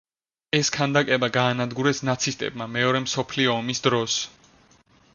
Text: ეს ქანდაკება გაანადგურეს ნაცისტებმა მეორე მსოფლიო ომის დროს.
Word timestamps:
ეს 0.59 0.71
ქანდაკება 0.77 1.29
გაანადგურეს 1.35 2.01
ნაცისტებმა 2.11 2.69
მეორე 2.79 3.05
მსოფლიო 3.07 3.55
ომის 3.61 3.89
დროს. 3.91 4.21